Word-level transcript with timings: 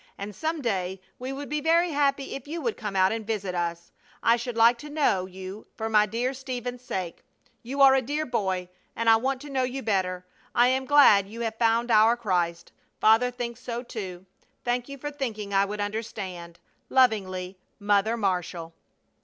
And 0.17 0.33
some 0.35 0.63
day 0.63 0.99
we 1.19 1.31
would 1.31 1.47
be 1.47 1.61
very 1.61 1.91
happy 1.91 2.33
if 2.33 2.47
you 2.47 2.59
would 2.59 2.75
come 2.75 2.95
out 2.95 3.11
and 3.11 3.23
visit 3.27 3.53
us. 3.53 3.91
I 4.23 4.35
should 4.35 4.57
like 4.57 4.79
to 4.79 4.89
know 4.89 5.27
you 5.27 5.67
for 5.75 5.89
my 5.89 6.07
dear 6.07 6.33
Stephen's 6.33 6.81
sake. 6.81 7.23
You 7.61 7.81
are 7.81 7.93
a 7.93 8.01
dear 8.01 8.25
boy, 8.25 8.69
and 8.95 9.07
I 9.11 9.17
want 9.17 9.41
to 9.41 9.49
know 9.51 9.61
you 9.61 9.83
better. 9.83 10.25
I 10.55 10.69
am 10.69 10.85
glad 10.85 11.27
you 11.29 11.41
have 11.41 11.53
found 11.59 11.91
our 11.91 12.17
Christ. 12.17 12.71
Father 12.99 13.29
thinks 13.29 13.59
so 13.59 13.83
too. 13.83 14.25
Thank 14.65 14.89
you 14.89 14.97
for 14.97 15.11
thinking 15.11 15.53
I 15.53 15.65
would 15.65 15.79
understand. 15.79 16.57
Lovingly, 16.89 17.59
MOTHER 17.79 18.17
MARSHALL. 18.17 18.73